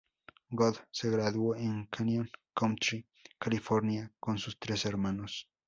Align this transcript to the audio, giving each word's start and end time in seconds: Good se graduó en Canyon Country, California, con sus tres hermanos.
Good 0.55 0.77
se 0.89 1.11
graduó 1.11 1.55
en 1.55 1.85
Canyon 1.85 2.27
Country, 2.55 3.05
California, 3.37 4.11
con 4.19 4.39
sus 4.39 4.57
tres 4.57 4.83
hermanos. 4.87 5.47